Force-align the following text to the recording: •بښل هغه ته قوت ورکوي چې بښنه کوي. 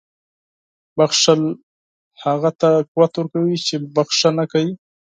•بښل 0.97 1.41
هغه 2.23 2.49
ته 2.59 2.69
قوت 2.91 3.13
ورکوي 3.17 3.57
چې 3.67 3.75
بښنه 3.95 4.43
کوي. 4.51 4.73